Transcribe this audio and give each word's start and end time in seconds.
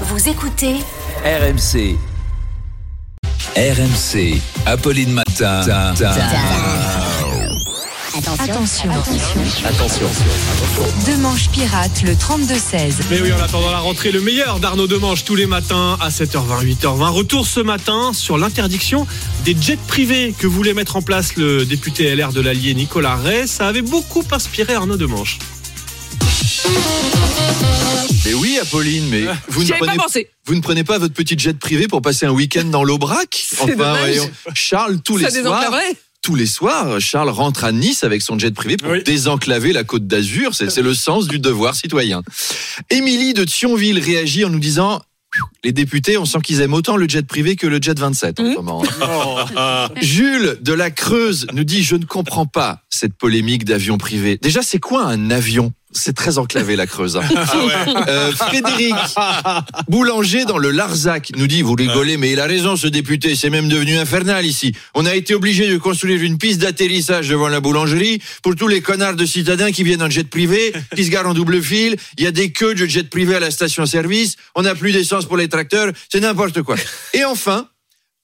Vous 0.00 0.28
écoutez 0.28 0.74
RMC. 1.24 1.96
RMC. 3.56 4.40
Apolline 4.66 5.12
Matin. 5.12 5.60
Attention. 8.40 8.90
Attention. 9.64 10.08
Demanche 11.06 11.48
pirate 11.50 12.02
le 12.02 12.14
32-16. 12.14 13.04
Mais 13.08 13.20
oui, 13.20 13.32
en 13.32 13.40
attendant 13.40 13.70
la 13.70 13.78
rentrée, 13.78 14.10
le 14.10 14.20
meilleur 14.20 14.58
d'Arnaud 14.58 14.88
Demanche 14.88 15.24
tous 15.24 15.36
les 15.36 15.46
matins 15.46 15.96
à 16.00 16.08
7h20, 16.08 16.64
8h20. 16.64 17.10
Retour 17.10 17.46
ce 17.46 17.60
matin 17.60 18.12
sur 18.12 18.36
l'interdiction 18.36 19.06
des 19.44 19.56
jets 19.58 19.78
privés 19.86 20.34
que 20.36 20.48
voulait 20.48 20.74
mettre 20.74 20.96
en 20.96 21.02
place 21.02 21.36
le 21.36 21.64
député 21.64 22.12
LR 22.16 22.32
de 22.32 22.40
l'Allier 22.40 22.74
Nicolas 22.74 23.14
Ray. 23.14 23.46
Ça 23.46 23.68
avait 23.68 23.82
beaucoup 23.82 24.24
inspiré 24.32 24.74
Arnaud 24.74 24.96
Demanche. 24.96 25.38
Mais 28.24 28.32
oui, 28.34 28.58
Apolline, 28.60 29.06
mais 29.10 29.24
vous 29.48 29.64
ne, 29.64 29.68
pas 29.68 29.76
prenez, 29.78 29.96
pensé. 29.96 30.28
vous 30.46 30.54
ne 30.54 30.60
prenez 30.60 30.82
pas 30.82 30.98
votre 30.98 31.12
petite 31.12 31.40
jet 31.40 31.58
privé 31.58 31.88
pour 31.88 32.00
passer 32.00 32.24
un 32.24 32.30
week-end 32.30 32.64
dans 32.64 32.82
l'Aubrac 32.82 33.46
dommage. 33.66 34.16
Charles, 34.54 35.00
tous 35.02 35.18
les 35.18 35.24
Ça 35.24 35.30
soirs, 35.30 35.42
désenclaverait. 35.60 35.96
tous 36.22 36.34
les 36.34 36.46
soirs, 36.46 37.00
Charles 37.00 37.28
rentre 37.28 37.64
à 37.64 37.72
Nice 37.72 38.02
avec 38.02 38.22
son 38.22 38.38
jet 38.38 38.54
privé 38.54 38.78
pour 38.78 38.90
Oui. 38.90 39.02
désenclaver 39.02 39.72
la 39.74 39.84
Côte 39.84 40.06
d'Azur. 40.06 40.54
C'est 40.54 40.70
c'est 40.70 40.80
le 40.82 40.94
sens 40.94 41.28
du 41.28 41.38
devoir 41.38 41.74
citoyen. 41.74 42.22
Émilie 42.88 43.34
de 43.34 43.44
Thionville 43.44 43.98
réagit 43.98 44.44
en 44.46 44.50
nous 44.50 44.58
disant 44.60 45.02
les 45.64 45.72
députés, 45.72 46.16
on 46.16 46.24
sent 46.26 46.38
qu'ils 46.44 46.60
aiment 46.60 46.74
autant 46.74 46.96
le 46.96 47.08
jet 47.08 47.26
privé 47.26 47.56
que 47.56 47.66
le 47.66 47.82
jet 47.82 47.98
27 47.98 48.38
en 48.40 48.50
ce 48.52 48.54
moment. 48.54 48.84
Jules 50.00 50.58
de 50.62 50.72
la 50.72 50.90
Creuse 50.92 51.46
nous 51.52 51.64
dit 51.64 51.82
Je 51.82 51.96
ne 51.96 52.04
comprends 52.04 52.46
pas 52.46 52.82
cette 52.88 53.14
polémique 53.14 53.64
d'avion 53.64 53.98
privé. 53.98 54.38
Déjà, 54.40 54.62
c'est 54.62 54.78
quoi 54.78 55.04
un 55.06 55.30
avion? 55.30 55.72
C'est 55.96 56.14
très 56.14 56.38
enclavé 56.38 56.76
la 56.76 56.86
Creuse. 56.86 57.16
hein. 57.16 57.22
Euh, 58.08 58.32
Frédéric 58.32 58.94
Boulanger 59.88 60.44
dans 60.44 60.58
le 60.58 60.70
Larzac 60.70 61.30
nous 61.36 61.46
dit 61.46 61.62
Vous 61.62 61.74
rigolez, 61.74 62.16
mais 62.16 62.32
il 62.32 62.40
a 62.40 62.46
raison 62.46 62.76
ce 62.76 62.86
député, 62.86 63.34
c'est 63.34 63.50
même 63.50 63.68
devenu 63.68 63.96
infernal 63.96 64.44
ici. 64.44 64.74
On 64.94 65.06
a 65.06 65.14
été 65.14 65.34
obligé 65.34 65.68
de 65.68 65.78
construire 65.78 66.22
une 66.22 66.38
piste 66.38 66.60
d'atterrissage 66.60 67.28
devant 67.28 67.48
la 67.48 67.60
boulangerie 67.60 68.20
pour 68.42 68.54
tous 68.56 68.68
les 68.68 68.80
connards 68.80 69.16
de 69.16 69.24
citadins 69.26 69.72
qui 69.72 69.84
viennent 69.84 70.02
en 70.02 70.10
jet 70.10 70.28
privé, 70.28 70.72
qui 70.94 71.04
se 71.04 71.10
garent 71.10 71.28
en 71.28 71.34
double 71.34 71.62
fil. 71.62 71.96
Il 72.18 72.24
y 72.24 72.26
a 72.26 72.32
des 72.32 72.50
queues 72.52 72.74
de 72.74 72.86
jet 72.86 73.08
privé 73.08 73.36
à 73.36 73.40
la 73.40 73.50
station-service. 73.50 74.36
On 74.54 74.62
n'a 74.62 74.74
plus 74.74 74.92
d'essence 74.92 75.26
pour 75.26 75.36
les 75.36 75.48
tracteurs. 75.48 75.92
C'est 76.10 76.20
n'importe 76.20 76.62
quoi. 76.62 76.76
Et 77.14 77.24
enfin, 77.24 77.68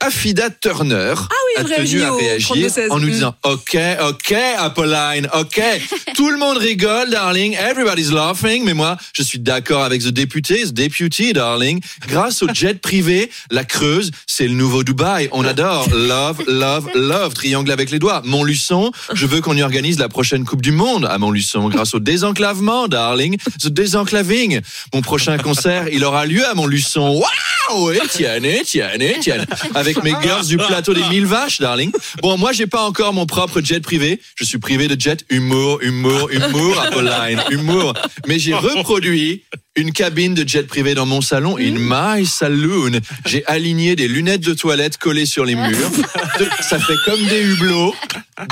Affida 0.00 0.50
Turner 0.50 1.14
elle 1.56 1.72
a 1.72 1.76
tenu 1.76 2.02
à 2.02 2.12
réagir 2.12 2.56
32-16. 2.56 2.90
en 2.90 2.98
nous 2.98 3.06
Mm. 3.06 3.10
disant 3.10 3.34
OK, 3.44 3.78
OK, 4.08 4.34
Apolline, 4.58 5.28
OK. 5.34 5.60
Tout 6.16 6.30
le 6.30 6.36
monde 6.36 6.56
rigole, 6.58 7.10
darling. 7.10 7.54
Everybody's 7.54 8.10
laughing. 8.10 8.64
Mais 8.64 8.74
moi, 8.74 8.96
je 9.12 9.22
suis 9.22 9.38
d'accord 9.38 9.84
avec 9.84 10.02
the 10.02 10.08
député, 10.08 10.64
the 10.64 10.72
deputy, 10.72 11.32
darling. 11.32 11.80
Grâce 12.08 12.42
au 12.42 12.48
jet 12.52 12.80
privé, 12.80 13.30
la 13.52 13.62
Creuse, 13.64 14.10
c'est 14.26 14.48
le 14.48 14.54
nouveau 14.54 14.82
Dubaï. 14.82 15.28
On 15.30 15.44
adore. 15.44 15.88
Love, 15.94 16.42
love, 16.48 16.90
love. 16.96 17.34
Triangle 17.34 17.70
avec 17.70 17.90
les 17.92 18.00
doigts. 18.00 18.20
Montluçon, 18.24 18.90
je 19.12 19.26
veux 19.26 19.40
qu'on 19.40 19.56
y 19.56 19.62
organise 19.62 19.98
la 20.00 20.08
prochaine 20.08 20.44
Coupe 20.44 20.62
du 20.62 20.72
Monde 20.72 21.06
à 21.08 21.16
Montluçon 21.18 21.68
grâce 21.68 21.94
au 21.94 22.00
désenclavement, 22.00 22.88
darling. 22.88 23.36
The 23.62 23.68
désenclaving. 23.68 24.60
Mon 24.92 25.02
prochain 25.02 25.38
concert, 25.38 25.86
il 25.92 26.04
aura 26.04 26.26
lieu 26.26 26.44
à 26.46 26.54
Montluçon. 26.54 27.22
Waouh! 27.70 27.92
Étienne, 27.92 28.44
Étienne, 28.44 29.02
Étienne. 29.02 29.46
Avec 29.74 30.02
mes 30.02 30.14
girls 30.22 30.46
du 30.46 30.56
plateau 30.56 30.94
des 30.94 31.02
mille 31.04 31.26
vaches, 31.26 31.60
darling. 31.60 31.92
Bon, 32.22 32.36
moi, 32.38 32.52
j'ai 32.52 32.66
pas 32.66 32.82
encore 32.82 33.12
mon 33.12 33.26
propre 33.26 33.60
jet 33.60 33.80
privé. 33.80 34.20
Je 34.36 34.44
suis 34.44 34.58
privé 34.58 34.88
de 34.88 35.00
jet 35.00 35.24
humour, 35.30 35.80
humour, 35.82 36.30
humour, 36.30 36.80
Apolline, 36.80 37.42
humour. 37.50 37.94
Mais 38.26 38.38
j'ai 38.38 38.54
reproduit 38.54 39.42
une 39.76 39.92
cabine 39.92 40.34
de 40.34 40.46
jet 40.48 40.66
privé 40.66 40.94
dans 40.94 41.06
mon 41.06 41.20
salon, 41.20 41.56
in 41.58 41.74
my 41.76 42.24
saloon. 42.26 42.92
J'ai 43.26 43.44
aligné 43.46 43.96
des 43.96 44.06
lunettes 44.08 44.42
de 44.42 44.54
toilette 44.54 44.98
collées 44.98 45.26
sur 45.26 45.44
les 45.44 45.54
murs. 45.56 45.90
De- 46.38 46.46
Ça 46.62 46.78
fait 46.78 46.94
comme 47.04 47.24
des 47.26 47.42
hublots. 47.42 47.94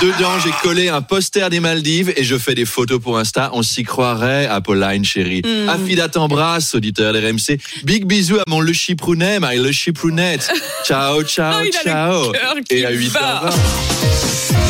Dedans, 0.01 0.39
j'ai 0.45 0.51
collé 0.63 0.89
un 0.89 1.01
poster 1.03 1.49
des 1.51 1.61
Maldives 1.61 2.13
et 2.17 2.25
je 2.25 2.37
fais 2.37 2.55
des 2.55 2.65
photos 2.65 3.01
pour 3.01 3.19
Insta. 3.19 3.51
On 3.53 3.63
s'y 3.63 3.83
croirait, 3.85 4.47
Apolline, 4.47 5.05
chérie. 5.05 5.43
Affida 5.69 6.09
t'embrasse, 6.09 6.75
auditeur 6.75 7.15
RMC. 7.15 7.59
Big 7.85 8.05
bisous 8.05 8.39
à 8.39 8.43
mon 8.49 8.61
Le 8.61 8.73
Chiprounet, 8.73 9.39
my 9.41 9.59
Le 9.59 9.73
Chiprounet. 9.73 10.39
Ciao, 10.87 11.23
ciao, 11.23 11.63
Oh, 11.65 11.71
ciao. 11.85 12.33
Et 12.71 12.85
à 12.85 12.91
bat. 12.91 13.51
8h20. 13.51 14.62